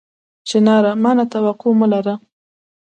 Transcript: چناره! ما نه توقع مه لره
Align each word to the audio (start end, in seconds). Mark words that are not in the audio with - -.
چناره! 0.49 0.91
ما 1.03 1.11
نه 1.17 1.25
توقع 1.33 1.71
مه 1.79 1.87
لره 1.93 2.13